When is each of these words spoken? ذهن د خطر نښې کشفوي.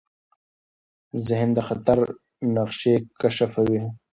ذهن 1.27 1.49
د 1.57 1.59
خطر 1.67 1.99
نښې 2.53 2.95
کشفوي. 3.21 3.81